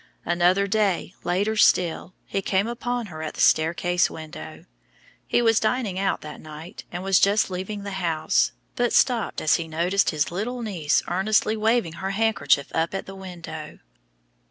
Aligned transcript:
Another 0.25 0.65
day, 0.65 1.13
later 1.23 1.55
still, 1.55 2.15
he 2.25 2.41
came 2.41 2.65
upon 2.65 3.05
her 3.05 3.21
at 3.21 3.35
the 3.35 3.39
staircase 3.39 4.09
window. 4.09 4.65
He 5.27 5.43
was 5.43 5.59
dining 5.59 5.99
out 5.99 6.21
that 6.21 6.41
night, 6.41 6.85
and 6.91 7.03
was 7.03 7.19
just 7.19 7.51
leaving 7.51 7.83
the 7.83 7.91
house, 8.01 8.51
but 8.75 8.93
stopped 8.93 9.41
as 9.41 9.57
he 9.57 9.67
noticed 9.67 10.09
his 10.09 10.31
little 10.31 10.63
niece 10.63 11.03
earnestly 11.07 11.55
waving 11.55 11.93
her 12.01 12.09
handkerchief 12.09 12.71
up 12.73 12.95
at 12.95 13.05
the 13.05 13.13
window. 13.13 13.77